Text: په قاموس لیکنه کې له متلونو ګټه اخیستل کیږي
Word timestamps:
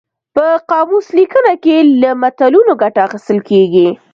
په 0.35 0.45
قاموس 0.69 1.07
لیکنه 1.19 1.53
کې 1.63 1.75
له 2.01 2.09
متلونو 2.21 2.73
ګټه 2.81 2.99
اخیستل 3.07 3.39
کیږي 3.49 3.87